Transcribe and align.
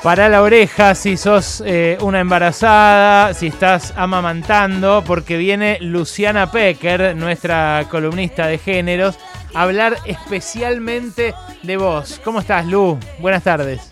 Para 0.00 0.28
la 0.28 0.42
oreja 0.42 0.94
si 0.94 1.16
sos 1.16 1.60
eh, 1.66 1.98
una 2.00 2.20
embarazada, 2.20 3.34
si 3.34 3.48
estás 3.48 3.92
amamantando, 3.96 5.02
porque 5.04 5.36
viene 5.36 5.76
Luciana 5.80 6.52
Pecker, 6.52 7.16
nuestra 7.16 7.84
columnista 7.90 8.46
de 8.46 8.58
géneros, 8.58 9.18
a 9.54 9.62
hablar 9.62 9.96
especialmente 10.06 11.34
de 11.64 11.76
vos. 11.76 12.20
¿Cómo 12.22 12.38
estás, 12.38 12.64
Lu? 12.66 12.96
Buenas 13.18 13.42
tardes. 13.42 13.90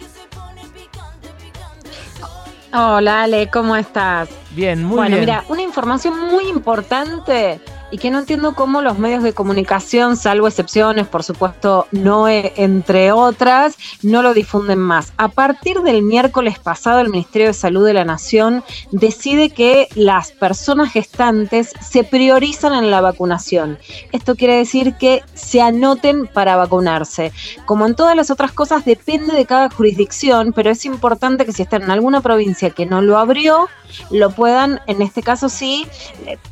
Hola, 2.73 3.25
Ale, 3.25 3.51
¿cómo 3.51 3.75
estás? 3.75 4.29
Bien, 4.53 4.85
muy 4.85 4.99
bueno, 4.99 5.17
bien. 5.17 5.21
mira, 5.23 5.45
una 5.49 5.63
información 5.63 6.17
muy 6.31 6.47
importante 6.47 7.59
y 7.91 7.99
que 7.99 8.11
no 8.11 8.19
entiendo 8.19 8.55
cómo 8.55 8.83
los 8.83 8.99
medios 8.99 9.23
de 9.23 9.33
comunicación, 9.33 10.17
salvo 10.17 10.49
excepciones, 10.49 11.07
por 11.07 11.23
supuesto, 11.23 11.87
no 11.93 12.29
entre 12.29 13.13
otras, 13.13 13.77
no 14.03 14.23
lo 14.23 14.35
difunden 14.35 14.79
más. 14.79 15.13
A 15.17 15.29
partir 15.29 15.81
del 15.83 16.03
miércoles 16.03 16.59
pasado, 16.59 17.01
el 17.01 17.11
Ministerio 17.11 17.49
de 17.49 17.55
Salud 17.55 17.87
de 17.87 17.95
la 17.95 18.05
Nación 18.05 18.65
decide 18.91 19.51
que 19.51 19.89
las 19.95 20.33
personas 20.33 20.93
gestantes 20.93 21.73
se 21.81 22.05
priorizan 22.05 22.75
en 22.75 22.91
la 22.91 23.01
vacunación. 23.01 23.79
Esto 24.13 24.35
quiere 24.35 24.57
decir 24.57 24.95
que 24.95 25.23
se 25.35 25.61
anoten 25.61 26.27
para 26.27 26.57
vacunarse. 26.57 27.33
Como 27.65 27.87
en 27.87 27.95
todas 27.95 28.17
las 28.17 28.31
otras 28.31 28.53
cosas, 28.53 28.85
depende 28.85 29.35
de 29.35 29.47
cada 29.47 29.71
jurisdicción, 29.71 30.53
pero 30.53 30.71
es 30.71 30.85
importante 30.85 31.45
que 31.45 31.53
si 31.53 31.63
están 31.63 31.83
en 31.83 31.91
alguna 31.91 32.21
provincia 32.21 32.71
que 32.71 32.87
no 32.87 33.03
lo 33.03 33.19
abrió, 33.19 33.69
lo 34.11 34.31
puedan, 34.31 34.81
en 34.87 35.03
este 35.03 35.23
caso 35.23 35.49
sí, 35.49 35.87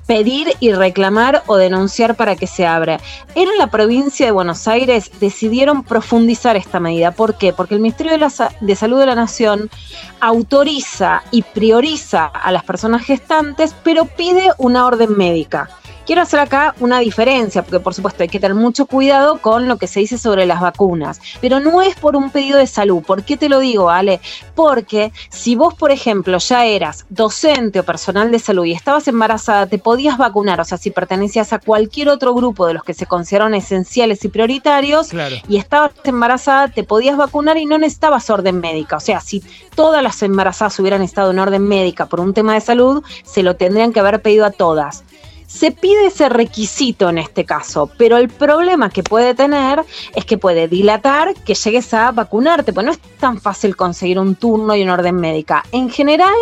pedir 0.07 0.49
y 0.61 0.73
reclamar 0.73 1.43
o 1.47 1.57
denunciar 1.57 2.17
para 2.17 2.37
que 2.37 2.47
se 2.47 2.67
abra. 2.67 3.01
En 3.35 3.49
la 3.59 3.69
provincia 3.69 4.27
de 4.27 4.33
Buenos 4.33 4.69
Aires 4.69 5.11
decidieron 5.21 5.83
profundizar 5.83 6.57
esta 6.57 6.81
medida. 6.81 7.13
¿Por 7.13 7.37
qué? 7.37 7.53
Porque 7.53 7.75
el 7.75 7.81
Ministerio 7.81 8.13
de, 8.13 8.19
la, 8.19 8.31
Salud 8.31 9.01
de 9.01 9.07
la 9.07 9.15
Nación 9.15 9.71
autoriza 10.21 11.23
y 11.31 11.43
prioriza 11.43 12.27
a 12.27 12.53
las 12.53 12.65
personas 12.65 13.05
gestantes, 13.05 13.75
pero 13.83 14.07
pide 14.07 14.51
una 14.59 14.87
orden 14.87 15.17
médica. 15.17 15.69
Quiero 16.07 16.21
hacer 16.21 16.39
acá 16.39 16.75
una 16.81 16.99
diferencia, 16.99 17.63
porque 17.63 17.81
por 17.81 17.95
supuesto 17.95 18.23
hay 18.23 18.29
que 18.29 18.39
tener 18.39 18.55
mucho 18.55 18.85
cuidado 18.85 19.39
con 19.39 19.67
lo 19.69 19.79
que 19.79 19.87
se 19.87 20.01
dice 20.01 20.19
sobre 20.19 20.45
las 20.45 20.61
vacunas, 20.61 21.19
pero 21.41 21.61
no 21.61 21.81
es 21.81 21.95
por 21.97 22.15
un 22.15 22.31
pedido 22.31 22.59
de 22.59 22.67
salud. 22.67 23.03
¿Por 23.03 23.23
qué 23.23 23.39
te 23.39 23.49
lo 23.49 23.59
digo, 23.59 23.89
Ale? 23.89 24.21
Porque 24.55 25.13
si 25.31 25.57
vos, 25.57 25.73
por 25.73 25.91
ejemplo, 25.91 26.37
ya 26.37 26.67
eras 26.67 27.07
docente 27.09 27.81
o 27.81 27.85
personal 27.85 28.31
de 28.31 28.39
salud 28.39 28.67
y 28.67 28.73
estabas 28.73 29.09
embarazada, 29.09 29.67
te 29.67 29.79
podías 29.79 30.19
vacunar, 30.19 30.61
o 30.61 30.65
sea, 30.67 30.77
si 30.77 30.91
pertenecías 30.91 31.55
a 31.55 31.59
cualquier 31.59 32.11
otro 32.11 32.35
grupo 32.35 32.67
de 32.67 32.75
los 32.75 32.85
que 32.85 32.93
se 32.93 33.07
consideraron 33.07 33.55
esenciales 33.55 34.23
y 34.27 34.29
prioritarios 34.29 35.09
Claro. 35.09 35.37
y 35.49 35.57
estabas 35.57 35.93
embarazada, 36.05 36.69
te 36.69 36.85
podías 36.85 37.17
vacunar 37.17 37.57
y 37.57 37.65
no 37.65 37.79
necesitabas 37.79 38.29
orden 38.29 38.61
médica. 38.61 38.99
O 38.99 39.01
sea, 39.01 39.21
si 39.21 39.43
todas 39.75 40.03
las 40.03 40.23
embarazadas 40.23 40.79
hubieran 40.79 41.01
estado 41.01 41.31
en 41.31 41.39
orden 41.39 41.67
médica 41.67 42.07
por 42.07 42.21
un 42.21 42.35
tema 42.35 42.53
de 42.53 42.61
salud, 42.61 43.03
se 43.25 43.43
lo 43.43 43.57
tendrían 43.57 43.95
que 43.95 44.01
haber 44.01 44.21
pedido 44.21 44.45
a 44.45 44.51
todas. 44.51 45.03
Se 45.55 45.71
pide 45.71 46.07
ese 46.07 46.29
requisito 46.29 47.09
en 47.09 47.19
este 47.19 47.45
caso, 47.45 47.89
pero 47.97 48.17
el 48.17 48.29
problema 48.29 48.91
que 48.91 49.05
puede 49.05 49.35
tener 49.35 49.85
es 50.17 50.25
que 50.25 50.37
puede 50.37 50.67
dilatar 50.67 51.33
que 51.33 51.55
llegues 51.55 51.95
a 51.95 52.11
vacunarte, 52.11 52.73
pues 52.73 52.85
no 52.85 52.91
es 52.91 52.99
tan 53.21 53.41
fácil 53.41 53.77
conseguir 53.77 54.19
un 54.19 54.35
turno 54.35 54.75
y 54.75 54.83
una 54.83 54.95
orden 54.95 55.15
médica. 55.15 55.65
En 55.71 55.91
general, 55.91 56.35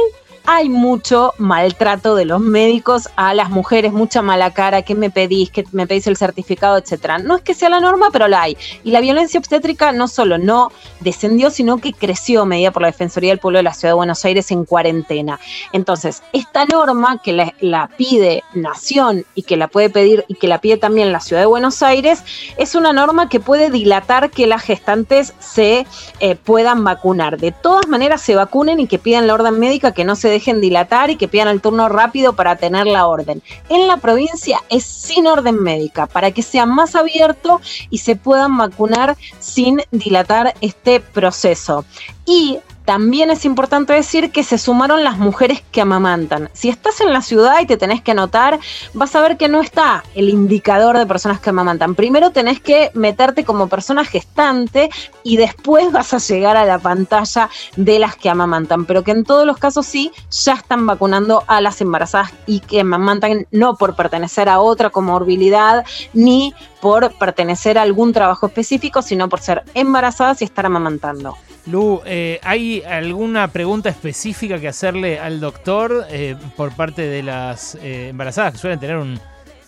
hay 0.44 0.68
mucho 0.68 1.34
maltrato 1.38 2.14
de 2.14 2.24
los 2.24 2.40
médicos 2.40 3.08
a 3.16 3.34
las 3.34 3.50
mujeres, 3.50 3.92
mucha 3.92 4.22
mala 4.22 4.52
cara, 4.52 4.82
¿qué 4.82 4.94
me 4.94 5.10
pedís? 5.10 5.50
¿Qué 5.50 5.64
me 5.72 5.86
pedís 5.86 6.06
el 6.06 6.16
certificado? 6.16 6.76
Etcétera. 6.76 7.18
No 7.18 7.36
es 7.36 7.42
que 7.42 7.54
sea 7.54 7.68
la 7.68 7.80
norma, 7.80 8.08
pero 8.12 8.28
la 8.28 8.42
hay. 8.42 8.56
Y 8.82 8.90
la 8.90 9.00
violencia 9.00 9.38
obstétrica 9.38 9.92
no 9.92 10.08
solo 10.08 10.38
no 10.38 10.72
descendió, 11.00 11.50
sino 11.50 11.78
que 11.78 11.92
creció 11.92 12.44
medida 12.44 12.72
por 12.72 12.82
la 12.82 12.88
Defensoría 12.88 13.30
del 13.30 13.38
Pueblo 13.38 13.58
de 13.58 13.64
la 13.64 13.74
Ciudad 13.74 13.92
de 13.92 13.96
Buenos 13.96 14.24
Aires 14.24 14.50
en 14.50 14.64
cuarentena. 14.64 15.38
Entonces, 15.72 16.22
esta 16.32 16.64
norma 16.66 17.20
que 17.22 17.32
la, 17.60 17.88
pide 17.96 18.42
Nación 18.54 19.24
y 19.34 19.42
que 19.42 19.56
la 19.56 19.68
puede 19.68 19.90
pedir 19.90 20.24
y 20.28 20.34
que 20.34 20.48
la 20.48 20.60
pide 20.60 20.76
también 20.76 21.12
la 21.12 21.20
Ciudad 21.20 21.42
de 21.42 21.46
Buenos 21.46 21.82
Aires, 21.82 22.24
es 22.56 22.74
una 22.74 22.92
norma 22.92 23.28
que 23.28 23.40
puede 23.40 23.70
dilatar 23.70 24.30
que 24.30 24.46
las 24.46 24.62
gestantes 24.62 25.34
se 25.38 25.86
eh, 26.20 26.36
puedan 26.36 26.84
vacunar. 26.84 27.38
De 27.38 27.52
todas 27.52 27.86
maneras, 27.88 28.22
se 28.22 28.34
vacunen 28.34 28.80
y 28.80 28.86
que 28.86 28.98
pidan 28.98 29.26
la 29.26 29.34
orden 29.34 29.58
médica, 29.58 29.92
que 29.92 30.04
no 30.04 30.16
se 30.16 30.31
dejen 30.32 30.60
dilatar 30.60 31.10
y 31.10 31.16
que 31.16 31.28
pidan 31.28 31.48
el 31.48 31.60
turno 31.60 31.88
rápido 31.88 32.32
para 32.32 32.56
tener 32.56 32.86
la 32.86 33.06
orden. 33.06 33.42
En 33.68 33.86
la 33.86 33.98
provincia 33.98 34.60
es 34.68 34.84
sin 34.84 35.26
orden 35.26 35.62
médica, 35.62 36.06
para 36.06 36.32
que 36.32 36.42
sea 36.42 36.66
más 36.66 36.96
abierto 36.96 37.60
y 37.90 37.98
se 37.98 38.16
puedan 38.16 38.56
vacunar 38.56 39.16
sin 39.38 39.82
dilatar 39.90 40.54
este 40.60 41.00
proceso. 41.00 41.84
Y 42.26 42.58
también 42.84 43.30
es 43.30 43.44
importante 43.44 43.92
decir 43.92 44.32
que 44.32 44.42
se 44.42 44.58
sumaron 44.58 45.04
las 45.04 45.18
mujeres 45.18 45.62
que 45.70 45.80
amamantan. 45.80 46.50
Si 46.52 46.68
estás 46.68 47.00
en 47.00 47.12
la 47.12 47.22
ciudad 47.22 47.60
y 47.60 47.66
te 47.66 47.76
tenés 47.76 48.02
que 48.02 48.10
anotar, 48.12 48.58
vas 48.94 49.14
a 49.14 49.20
ver 49.20 49.36
que 49.36 49.48
no 49.48 49.60
está 49.60 50.02
el 50.14 50.28
indicador 50.28 50.98
de 50.98 51.06
personas 51.06 51.40
que 51.40 51.50
amamantan. 51.50 51.94
Primero 51.94 52.30
tenés 52.30 52.60
que 52.60 52.90
meterte 52.94 53.44
como 53.44 53.68
persona 53.68 54.04
gestante 54.04 54.90
y 55.22 55.36
después 55.36 55.92
vas 55.92 56.12
a 56.14 56.18
llegar 56.18 56.56
a 56.56 56.64
la 56.64 56.78
pantalla 56.78 57.48
de 57.76 57.98
las 57.98 58.16
que 58.16 58.28
amamantan. 58.28 58.84
Pero 58.84 59.04
que 59.04 59.12
en 59.12 59.24
todos 59.24 59.46
los 59.46 59.58
casos 59.58 59.86
sí, 59.86 60.10
ya 60.30 60.54
están 60.54 60.86
vacunando 60.86 61.44
a 61.46 61.60
las 61.60 61.80
embarazadas 61.80 62.32
y 62.46 62.60
que 62.60 62.80
amamantan 62.80 63.46
no 63.50 63.76
por 63.76 63.94
pertenecer 63.94 64.48
a 64.48 64.60
otra 64.60 64.90
comorbilidad 64.90 65.84
ni 66.12 66.54
por 66.80 67.12
pertenecer 67.12 67.78
a 67.78 67.82
algún 67.82 68.12
trabajo 68.12 68.46
específico, 68.46 69.02
sino 69.02 69.28
por 69.28 69.40
ser 69.40 69.62
embarazadas 69.74 70.42
y 70.42 70.44
estar 70.44 70.66
amamantando. 70.66 71.36
Lu, 71.66 72.02
eh, 72.04 72.40
¿hay 72.42 72.82
alguna 72.82 73.46
pregunta 73.48 73.88
específica 73.88 74.58
que 74.58 74.66
hacerle 74.66 75.20
al 75.20 75.38
doctor 75.38 76.06
eh, 76.10 76.34
por 76.56 76.74
parte 76.74 77.02
de 77.02 77.22
las 77.22 77.76
eh, 77.76 78.08
embarazadas 78.08 78.52
que 78.52 78.58
suelen 78.58 78.80
tener 78.80 78.96
un 78.96 79.18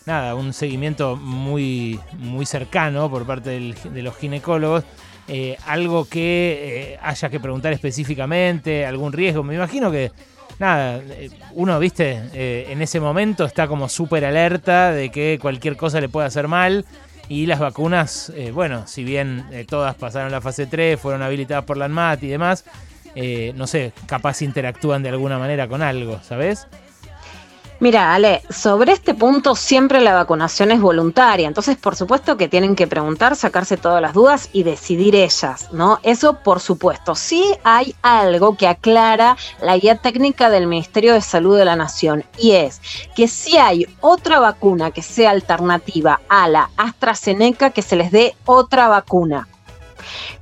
nada 0.06 0.34
un 0.34 0.52
seguimiento 0.52 1.16
muy 1.16 1.98
muy 2.18 2.44
cercano 2.46 3.08
por 3.08 3.24
parte 3.26 3.50
del- 3.50 3.74
de 3.92 4.02
los 4.02 4.16
ginecólogos? 4.16 4.82
Eh, 5.28 5.56
algo 5.66 6.04
que 6.06 6.92
eh, 6.94 6.98
haya 7.00 7.30
que 7.30 7.40
preguntar 7.40 7.72
específicamente, 7.72 8.84
algún 8.84 9.12
riesgo. 9.12 9.42
Me 9.44 9.54
imagino 9.54 9.90
que 9.90 10.10
nada, 10.58 10.98
eh, 10.98 11.30
uno, 11.52 11.78
viste, 11.78 12.20
en 12.70 12.82
ese 12.82 13.00
momento 13.00 13.44
está 13.46 13.66
como 13.68 13.88
súper 13.88 14.24
alerta 14.26 14.90
de 14.92 15.10
que 15.10 15.38
cualquier 15.40 15.76
cosa 15.76 16.00
le 16.00 16.08
puede 16.10 16.26
hacer 16.26 16.48
mal. 16.48 16.84
Y 17.28 17.46
las 17.46 17.58
vacunas, 17.58 18.32
eh, 18.36 18.50
bueno, 18.50 18.86
si 18.86 19.02
bien 19.02 19.46
eh, 19.50 19.64
todas 19.68 19.94
pasaron 19.94 20.30
la 20.30 20.40
fase 20.40 20.66
3, 20.66 21.00
fueron 21.00 21.22
habilitadas 21.22 21.64
por 21.64 21.76
la 21.76 21.86
ANMAT 21.86 22.22
y 22.22 22.28
demás, 22.28 22.64
eh, 23.14 23.52
no 23.56 23.66
sé, 23.66 23.92
capaz 24.06 24.42
interactúan 24.42 25.02
de 25.02 25.08
alguna 25.08 25.38
manera 25.38 25.66
con 25.66 25.82
algo, 25.82 26.20
¿sabes? 26.22 26.66
Mira, 27.84 28.14
Ale, 28.14 28.40
sobre 28.48 28.92
este 28.92 29.12
punto 29.12 29.54
siempre 29.54 30.00
la 30.00 30.14
vacunación 30.14 30.70
es 30.70 30.80
voluntaria, 30.80 31.46
entonces 31.46 31.76
por 31.76 31.96
supuesto 31.96 32.38
que 32.38 32.48
tienen 32.48 32.76
que 32.76 32.86
preguntar, 32.86 33.36
sacarse 33.36 33.76
todas 33.76 34.00
las 34.00 34.14
dudas 34.14 34.48
y 34.54 34.62
decidir 34.62 35.14
ellas, 35.14 35.68
¿no? 35.70 36.00
Eso 36.02 36.38
por 36.38 36.60
supuesto. 36.60 37.14
Sí 37.14 37.44
hay 37.62 37.94
algo 38.00 38.56
que 38.56 38.68
aclara 38.68 39.36
la 39.60 39.76
guía 39.76 39.96
técnica 39.96 40.48
del 40.48 40.66
Ministerio 40.66 41.12
de 41.12 41.20
Salud 41.20 41.58
de 41.58 41.66
la 41.66 41.76
Nación 41.76 42.24
y 42.38 42.52
es 42.52 42.80
que 43.14 43.28
si 43.28 43.58
hay 43.58 43.86
otra 44.00 44.40
vacuna 44.40 44.90
que 44.90 45.02
sea 45.02 45.32
alternativa 45.32 46.22
a 46.30 46.48
la 46.48 46.70
AstraZeneca, 46.78 47.68
que 47.68 47.82
se 47.82 47.96
les 47.96 48.10
dé 48.10 48.34
otra 48.46 48.88
vacuna 48.88 49.46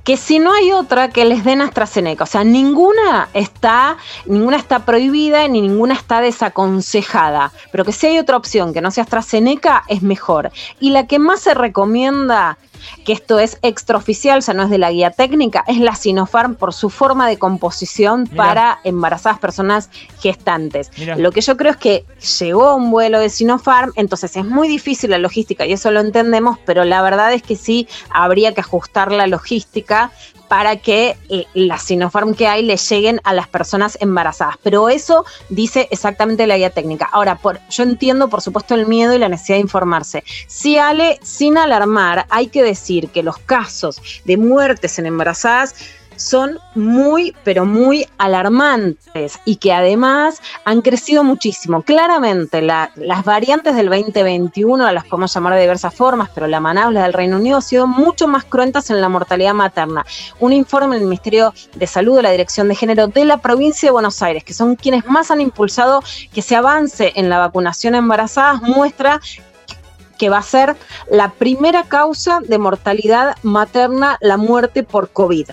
que 0.03 0.17
si 0.17 0.39
no 0.39 0.53
hay 0.53 0.71
otra 0.71 1.09
que 1.09 1.25
les 1.25 1.43
den 1.43 1.61
AstraZeneca, 1.61 2.25
o 2.25 2.27
sea, 2.27 2.43
ninguna 2.43 3.29
está, 3.33 3.97
ninguna 4.25 4.57
está 4.57 4.79
prohibida 4.79 5.47
ni 5.47 5.61
ninguna 5.61 5.93
está 5.93 6.21
desaconsejada, 6.21 7.51
pero 7.71 7.85
que 7.85 7.93
si 7.93 8.07
hay 8.07 8.19
otra 8.19 8.37
opción 8.37 8.73
que 8.73 8.81
no 8.81 8.91
sea 8.91 9.03
AstraZeneca 9.03 9.83
es 9.87 10.01
mejor. 10.01 10.51
Y 10.79 10.89
la 10.89 11.07
que 11.07 11.19
más 11.19 11.39
se 11.39 11.53
recomienda, 11.53 12.57
que 13.05 13.13
esto 13.13 13.39
es 13.39 13.59
extraoficial, 13.61 14.39
o 14.39 14.41
sea, 14.41 14.53
no 14.53 14.63
es 14.63 14.69
de 14.69 14.77
la 14.77 14.91
guía 14.91 15.11
técnica, 15.11 15.63
es 15.67 15.77
la 15.77 15.95
Sinopharm 15.95 16.55
por 16.55 16.73
su 16.73 16.89
forma 16.89 17.27
de 17.27 17.37
composición 17.37 18.23
Mirá. 18.23 18.35
para 18.35 18.79
embarazadas 18.83 19.39
personas 19.39 19.89
gestantes. 20.19 20.91
Mirá. 20.97 21.15
Lo 21.15 21.31
que 21.31 21.39
yo 21.39 21.55
creo 21.55 21.71
es 21.71 21.77
que 21.77 22.05
llegó 22.39 22.75
un 22.75 22.91
vuelo 22.91 23.19
de 23.19 23.29
Sinopharm, 23.29 23.93
entonces 23.95 24.35
es 24.35 24.45
muy 24.45 24.67
difícil 24.67 25.11
la 25.11 25.17
logística 25.17 25.65
y 25.65 25.71
eso 25.71 25.91
lo 25.91 26.01
entendemos, 26.01 26.57
pero 26.65 26.83
la 26.83 27.01
verdad 27.01 27.31
es 27.33 27.41
que 27.41 27.55
sí 27.55 27.87
habría 28.09 28.53
que 28.53 28.61
ajustar 28.61 29.11
la 29.13 29.27
logística 29.27 29.92
para 30.47 30.75
que 30.75 31.17
eh, 31.29 31.45
la 31.53 31.79
Sinopharm 31.79 32.35
que 32.35 32.47
hay 32.47 32.61
le 32.61 32.77
lleguen 32.77 33.19
a 33.23 33.33
las 33.33 33.47
personas 33.47 33.97
embarazadas. 34.01 34.57
Pero 34.61 34.89
eso 34.89 35.25
dice 35.49 35.87
exactamente 35.89 36.45
la 36.45 36.57
guía 36.57 36.69
técnica. 36.69 37.09
Ahora, 37.11 37.39
yo 37.69 37.83
entiendo, 37.83 38.29
por 38.29 38.41
supuesto, 38.41 38.75
el 38.75 38.85
miedo 38.85 39.15
y 39.15 39.17
la 39.17 39.29
necesidad 39.29 39.57
de 39.57 39.61
informarse. 39.61 40.23
Sí, 40.47 40.77
Ale, 40.77 41.19
sin 41.23 41.57
alarmar, 41.57 42.27
hay 42.29 42.47
que 42.47 42.61
decir 42.61 43.09
que 43.09 43.23
los 43.23 43.39
casos 43.39 43.99
de 44.25 44.37
muertes 44.37 44.99
en 44.99 45.07
embarazadas 45.07 45.75
son 46.15 46.59
muy, 46.75 47.35
pero 47.43 47.65
muy 47.65 48.07
alarmantes 48.17 49.39
y 49.45 49.57
que 49.57 49.73
además 49.73 50.41
han 50.65 50.81
crecido 50.81 51.23
muchísimo. 51.23 51.81
Claramente, 51.81 52.61
las 52.61 53.25
variantes 53.25 53.75
del 53.75 53.89
2021 53.89 54.91
las 54.91 55.05
podemos 55.05 55.33
llamar 55.33 55.55
de 55.55 55.61
diversas 55.61 55.93
formas, 55.93 56.29
pero 56.33 56.47
la 56.47 56.59
manable 56.59 56.99
del 56.99 57.13
Reino 57.13 57.37
Unido 57.37 57.57
ha 57.57 57.61
sido 57.61 57.87
mucho 57.87 58.27
más 58.27 58.43
cruentas 58.43 58.89
en 58.89 59.01
la 59.01 59.09
mortalidad 59.09 59.53
materna. 59.53 60.05
Un 60.39 60.53
informe 60.53 60.95
del 60.95 61.05
Ministerio 61.05 61.53
de 61.75 61.87
Salud 61.87 62.17
de 62.17 62.23
la 62.23 62.31
Dirección 62.31 62.67
de 62.67 62.75
Género 62.75 63.07
de 63.07 63.25
la 63.25 63.37
provincia 63.37 63.87
de 63.87 63.91
Buenos 63.91 64.21
Aires, 64.21 64.43
que 64.43 64.53
son 64.53 64.75
quienes 64.75 65.05
más 65.05 65.31
han 65.31 65.41
impulsado 65.41 66.01
que 66.33 66.41
se 66.41 66.55
avance 66.55 67.13
en 67.15 67.29
la 67.29 67.39
vacunación 67.39 67.95
embarazadas, 67.95 68.61
muestra 68.61 69.19
que 70.17 70.29
va 70.29 70.37
a 70.37 70.43
ser 70.43 70.75
la 71.09 71.31
primera 71.31 71.83
causa 71.83 72.39
de 72.39 72.57
mortalidad 72.57 73.35
materna, 73.43 74.17
la 74.21 74.37
muerte 74.37 74.83
por 74.83 75.09
COVID. 75.09 75.49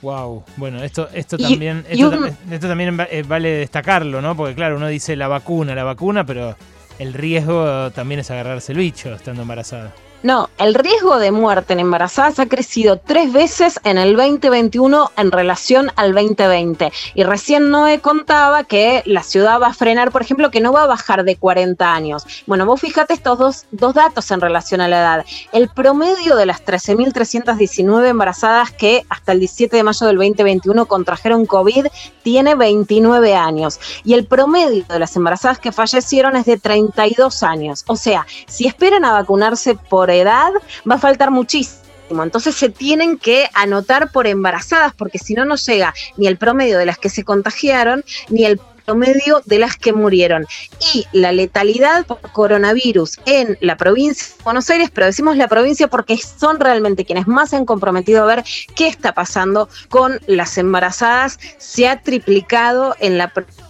Wow, 0.00 0.44
bueno, 0.56 0.82
esto, 0.82 1.08
esto 1.12 1.36
también, 1.36 1.84
esto, 1.88 2.68
también 2.68 2.96
eh, 3.10 3.24
vale 3.26 3.48
destacarlo, 3.50 4.22
¿no? 4.22 4.36
Porque 4.36 4.54
claro, 4.54 4.76
uno 4.76 4.86
dice 4.86 5.16
la 5.16 5.26
vacuna, 5.26 5.74
la 5.74 5.82
vacuna, 5.82 6.24
pero 6.24 6.56
el 7.00 7.14
riesgo 7.14 7.90
también 7.90 8.20
es 8.20 8.30
agarrarse 8.30 8.72
el 8.72 8.78
bicho 8.78 9.12
estando 9.12 9.42
embarazada. 9.42 9.92
No, 10.20 10.50
el 10.58 10.74
riesgo 10.74 11.20
de 11.20 11.30
muerte 11.30 11.74
en 11.74 11.78
embarazadas 11.78 12.40
ha 12.40 12.46
crecido 12.46 12.98
tres 12.98 13.32
veces 13.32 13.78
en 13.84 13.98
el 13.98 14.16
2021 14.16 15.12
en 15.16 15.30
relación 15.30 15.92
al 15.94 16.12
2020. 16.12 16.92
Y 17.14 17.22
recién 17.22 17.70
Noé 17.70 18.00
contaba 18.00 18.64
que 18.64 19.04
la 19.06 19.22
ciudad 19.22 19.60
va 19.60 19.68
a 19.68 19.74
frenar, 19.74 20.10
por 20.10 20.22
ejemplo, 20.22 20.50
que 20.50 20.60
no 20.60 20.72
va 20.72 20.82
a 20.82 20.86
bajar 20.86 21.22
de 21.22 21.36
40 21.36 21.94
años. 21.94 22.26
Bueno, 22.46 22.66
vos 22.66 22.80
fíjate 22.80 23.14
estos 23.14 23.38
dos, 23.38 23.66
dos 23.70 23.94
datos 23.94 24.28
en 24.32 24.40
relación 24.40 24.80
a 24.80 24.88
la 24.88 24.98
edad. 24.98 25.26
El 25.52 25.68
promedio 25.68 26.34
de 26.34 26.46
las 26.46 26.64
13.319 26.64 28.08
embarazadas 28.08 28.72
que 28.72 29.04
hasta 29.08 29.30
el 29.30 29.38
17 29.38 29.76
de 29.76 29.84
mayo 29.84 30.04
del 30.04 30.16
2021 30.16 30.86
contrajeron 30.86 31.46
COVID 31.46 31.86
tiene 32.24 32.56
29 32.56 33.36
años. 33.36 33.78
Y 34.02 34.14
el 34.14 34.26
promedio 34.26 34.84
de 34.88 34.98
las 34.98 35.14
embarazadas 35.14 35.60
que 35.60 35.70
fallecieron 35.70 36.34
es 36.34 36.46
de 36.46 36.58
32 36.58 37.44
años. 37.44 37.84
O 37.86 37.94
sea, 37.94 38.26
si 38.48 38.66
esperan 38.66 39.04
a 39.04 39.12
vacunarse 39.12 39.76
por 39.76 40.07
edad, 40.14 40.50
va 40.88 40.96
a 40.96 40.98
faltar 40.98 41.30
muchísimo. 41.30 42.22
Entonces 42.22 42.54
se 42.54 42.68
tienen 42.68 43.18
que 43.18 43.48
anotar 43.54 44.10
por 44.10 44.26
embarazadas, 44.26 44.94
porque 44.94 45.18
si 45.18 45.34
no, 45.34 45.44
no 45.44 45.56
llega 45.56 45.94
ni 46.16 46.26
el 46.26 46.38
promedio 46.38 46.78
de 46.78 46.86
las 46.86 46.98
que 46.98 47.10
se 47.10 47.24
contagiaron, 47.24 48.04
ni 48.30 48.44
el 48.44 48.60
promedio 48.88 49.42
de 49.44 49.58
las 49.58 49.76
que 49.76 49.92
murieron. 49.92 50.46
Y 50.94 51.04
la 51.12 51.32
letalidad 51.32 52.06
por 52.06 52.20
coronavirus 52.32 53.20
en 53.26 53.58
la 53.60 53.76
provincia 53.76 54.26
de 54.26 54.42
Buenos 54.44 54.70
Aires, 54.70 54.90
pero 54.92 55.06
decimos 55.06 55.36
la 55.36 55.48
provincia 55.48 55.88
porque 55.88 56.16
son 56.16 56.58
realmente 56.58 57.04
quienes 57.04 57.26
más 57.26 57.50
se 57.50 57.56
han 57.56 57.66
comprometido 57.66 58.22
a 58.22 58.26
ver 58.26 58.44
qué 58.74 58.88
está 58.88 59.12
pasando 59.12 59.68
con 59.90 60.18
las 60.26 60.56
embarazadas, 60.56 61.38
se 61.58 61.86
ha 61.86 62.00
triplicado 62.00 62.96
en 63.00 63.18
la 63.18 63.28
provincia 63.28 63.67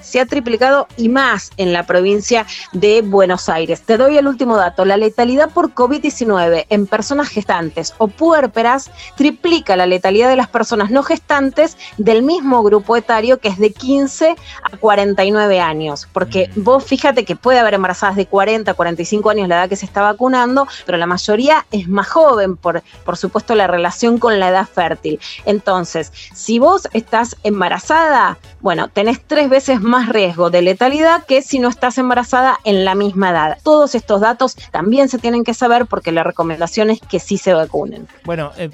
se 0.00 0.20
ha 0.20 0.26
triplicado 0.26 0.88
y 0.96 1.08
más 1.08 1.50
en 1.56 1.72
la 1.72 1.86
provincia 1.86 2.46
de 2.72 3.02
Buenos 3.02 3.48
Aires. 3.48 3.82
Te 3.82 3.96
doy 3.96 4.16
el 4.16 4.26
último 4.26 4.56
dato. 4.56 4.84
La 4.84 4.96
letalidad 4.96 5.50
por 5.50 5.74
COVID-19 5.74 6.66
en 6.68 6.86
personas 6.86 7.28
gestantes 7.28 7.94
o 7.98 8.08
puérperas 8.08 8.90
triplica 9.16 9.76
la 9.76 9.86
letalidad 9.86 10.28
de 10.28 10.36
las 10.36 10.48
personas 10.48 10.90
no 10.90 11.02
gestantes 11.02 11.76
del 11.96 12.22
mismo 12.22 12.62
grupo 12.62 12.96
etario 12.96 13.38
que 13.38 13.48
es 13.48 13.58
de 13.58 13.72
15 13.72 14.36
a 14.62 14.76
49 14.76 15.60
años. 15.60 16.08
Porque 16.12 16.50
mm. 16.54 16.62
vos 16.62 16.84
fíjate 16.84 17.24
que 17.24 17.36
puede 17.36 17.58
haber 17.58 17.74
embarazadas 17.74 18.16
de 18.16 18.26
40 18.26 18.70
a 18.70 18.74
45 18.74 19.30
años 19.30 19.48
la 19.48 19.56
edad 19.56 19.68
que 19.68 19.76
se 19.76 19.86
está 19.86 20.02
vacunando, 20.02 20.66
pero 20.84 20.98
la 20.98 21.06
mayoría 21.06 21.66
es 21.70 21.88
más 21.88 22.08
joven 22.08 22.56
por, 22.56 22.82
por 23.04 23.16
supuesto, 23.16 23.54
la 23.54 23.66
relación 23.66 24.18
con 24.18 24.38
la 24.40 24.48
edad 24.48 24.66
fértil. 24.66 25.20
Entonces, 25.44 26.12
si 26.34 26.58
vos 26.58 26.88
estás 26.92 27.36
embarazada, 27.42 28.38
bueno, 28.60 28.88
tenés 28.88 29.20
tres 29.26 29.48
veces 29.48 29.65
más 29.80 30.08
riesgo 30.08 30.50
de 30.50 30.62
letalidad 30.62 31.24
que 31.24 31.42
si 31.42 31.58
no 31.58 31.68
estás 31.68 31.98
embarazada 31.98 32.58
en 32.64 32.84
la 32.84 32.94
misma 32.94 33.30
edad. 33.30 33.58
Todos 33.62 33.94
estos 33.94 34.20
datos 34.20 34.56
también 34.70 35.08
se 35.08 35.18
tienen 35.18 35.44
que 35.44 35.54
saber 35.54 35.86
porque 35.86 36.12
la 36.12 36.22
recomendación 36.22 36.90
es 36.90 37.00
que 37.00 37.18
sí 37.18 37.36
se 37.38 37.52
vacunen. 37.52 38.06
Bueno, 38.24 38.52
eh, 38.56 38.70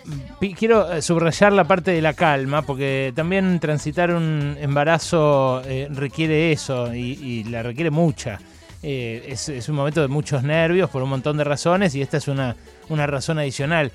quiero 0.57 0.93
eh, 0.93 1.03
subrayar 1.03 1.53
la 1.53 1.65
parte 1.65 1.91
de 1.93 2.03
la 2.03 2.15
calma 2.15 2.63
porque 2.63 3.13
también 3.15 3.59
transitar 3.61 4.13
un 4.13 4.57
embarazo 4.61 5.63
eh, 5.65 5.89
requiere 5.91 6.53
eso 6.53 6.95
y, 6.95 7.45
la 7.45 7.63
requiere 7.63 7.91
mucha. 7.91 8.39
es, 8.83 9.69
un 9.69 9.75
momento 9.75 10.01
de 10.01 10.09
muchos 10.09 10.43
nervios 10.43 10.91
por 10.91 11.03
un 11.03 11.11
montón 11.11 11.37
de 11.37 11.45
razones 11.45 11.95
y 11.95 12.03
esta 12.03 12.19
es 12.19 12.29
una, 12.29 12.57
una 12.89 13.07
razón 13.07 13.39
adicional. 13.39 13.93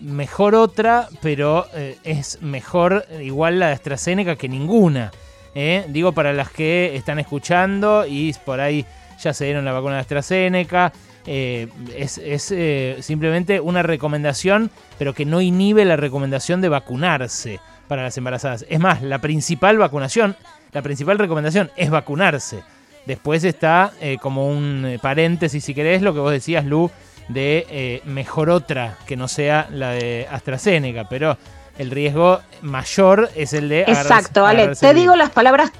mejor 0.00 0.54
otra, 0.54 1.08
pero 1.20 1.66
es 2.04 2.40
mejor 2.42 3.06
igual 3.20 3.58
la 3.58 3.68
de 3.68 3.72
AstraZeneca 3.72 4.36
que 4.36 4.48
ninguna. 4.48 5.10
¿Eh? 5.54 5.84
digo 5.88 6.12
para 6.12 6.32
las 6.32 6.50
que 6.50 6.94
están 6.96 7.18
escuchando 7.18 8.06
y 8.06 8.34
por 8.44 8.60
ahí 8.60 8.84
ya 9.20 9.32
se 9.32 9.44
dieron 9.44 9.64
la 9.64 9.72
vacuna 9.72 9.94
de 9.94 10.00
AstraZeneca. 10.00 10.92
Eh, 11.24 11.68
es, 11.96 12.18
eh, 12.50 12.96
simplemente 13.00 13.60
una 13.60 13.82
recomendación, 13.82 14.70
pero 14.98 15.14
que 15.14 15.24
no 15.24 15.40
inhibe 15.40 15.84
la 15.84 15.96
recomendación 15.96 16.60
de 16.60 16.68
vacunarse 16.68 17.60
para 17.86 18.02
las 18.02 18.16
embarazadas. 18.18 18.66
Es 18.68 18.80
más, 18.80 19.02
la 19.02 19.20
principal 19.20 19.78
vacunación, 19.78 20.36
la 20.72 20.82
principal 20.82 21.18
recomendación 21.18 21.70
es 21.76 21.90
vacunarse. 21.90 22.62
Después 23.06 23.44
está 23.44 23.92
como 24.20 24.48
un 24.48 24.98
paréntesis, 25.02 25.64
si 25.64 25.74
querés, 25.74 26.02
lo 26.02 26.14
que 26.14 26.20
vos 26.20 26.30
decías, 26.30 26.64
Lu, 26.64 26.88
de 27.28 28.00
mejor 28.04 28.48
otra 28.48 28.96
que 29.06 29.16
no 29.16 29.26
sea 29.26 29.68
la 29.72 29.90
de 29.90 30.28
AstraZeneca, 30.30 31.08
pero 31.08 31.36
el 31.78 31.90
riesgo 31.90 32.40
mayor 32.60 33.30
es 33.34 33.52
el 33.52 33.68
de... 33.68 33.82
Exacto, 33.82 34.42
vale. 34.42 34.74
Te 34.76 34.94
digo 34.94 35.16
las 35.16 35.30
palabras 35.30 35.72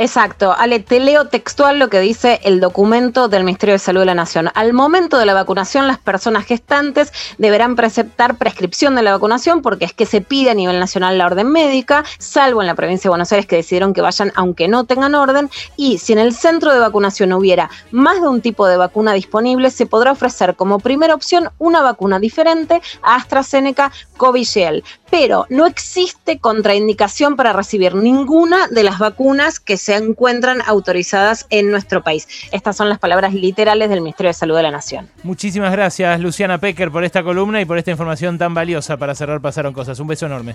Exacto. 0.00 0.54
Ale, 0.56 0.80
te 0.80 0.98
leo 0.98 1.26
textual 1.26 1.78
lo 1.78 1.90
que 1.90 2.00
dice 2.00 2.40
el 2.44 2.58
documento 2.58 3.28
del 3.28 3.44
Ministerio 3.44 3.74
de 3.74 3.78
Salud 3.78 4.00
de 4.00 4.06
la 4.06 4.14
Nación. 4.14 4.48
Al 4.54 4.72
momento 4.72 5.18
de 5.18 5.26
la 5.26 5.34
vacunación, 5.34 5.86
las 5.86 5.98
personas 5.98 6.46
gestantes 6.46 7.12
deberán 7.36 7.76
preceptar 7.76 8.38
prescripción 8.38 8.94
de 8.94 9.02
la 9.02 9.12
vacunación 9.12 9.60
porque 9.60 9.84
es 9.84 9.92
que 9.92 10.06
se 10.06 10.22
pide 10.22 10.48
a 10.48 10.54
nivel 10.54 10.80
nacional 10.80 11.18
la 11.18 11.26
orden 11.26 11.52
médica, 11.52 12.02
salvo 12.18 12.62
en 12.62 12.66
la 12.66 12.74
provincia 12.74 13.08
de 13.08 13.10
Buenos 13.10 13.30
Aires 13.30 13.44
que 13.44 13.56
decidieron 13.56 13.92
que 13.92 14.00
vayan 14.00 14.32
aunque 14.36 14.68
no 14.68 14.84
tengan 14.84 15.14
orden. 15.14 15.50
Y 15.76 15.98
si 15.98 16.14
en 16.14 16.18
el 16.18 16.34
centro 16.34 16.72
de 16.72 16.78
vacunación 16.78 17.34
hubiera 17.34 17.68
más 17.90 18.22
de 18.22 18.28
un 18.28 18.40
tipo 18.40 18.66
de 18.66 18.78
vacuna 18.78 19.12
disponible, 19.12 19.70
se 19.70 19.84
podrá 19.84 20.12
ofrecer 20.12 20.56
como 20.56 20.78
primera 20.78 21.14
opción 21.14 21.50
una 21.58 21.82
vacuna 21.82 22.18
diferente 22.18 22.80
a 23.02 23.16
AstraZeneca 23.16 23.92
Covishield. 24.16 24.82
Pero 25.10 25.44
no 25.50 25.66
existe 25.66 26.38
contraindicación 26.38 27.36
para 27.36 27.52
recibir 27.52 27.96
ninguna 27.96 28.68
de 28.68 28.84
las 28.84 28.98
vacunas 28.98 29.60
que 29.60 29.76
se 29.76 29.89
se 29.90 29.96
encuentran 29.96 30.62
autorizadas 30.64 31.48
en 31.50 31.72
nuestro 31.72 32.04
país. 32.04 32.28
Estas 32.52 32.76
son 32.76 32.88
las 32.88 33.00
palabras 33.00 33.34
literales 33.34 33.90
del 33.90 34.00
Ministerio 34.02 34.28
de 34.28 34.34
Salud 34.34 34.54
de 34.54 34.62
la 34.62 34.70
Nación. 34.70 35.08
Muchísimas 35.24 35.72
gracias, 35.72 36.20
Luciana 36.20 36.58
Pecker, 36.58 36.92
por 36.92 37.02
esta 37.02 37.24
columna 37.24 37.60
y 37.60 37.64
por 37.64 37.76
esta 37.76 37.90
información 37.90 38.38
tan 38.38 38.54
valiosa 38.54 38.96
para 38.98 39.16
cerrar 39.16 39.40
Pasaron 39.40 39.72
Cosas. 39.72 39.98
Un 39.98 40.06
beso 40.06 40.26
enorme. 40.26 40.54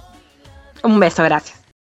Un 0.83 1.01
beso, 1.01 1.21
gracias. 1.21 1.64